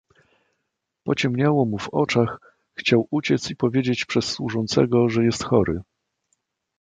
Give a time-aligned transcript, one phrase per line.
[1.03, 2.37] "Pociemniało mu w oczach,
[2.75, 5.81] chciał uciec i powiedzieć przez służącego, że jest chory."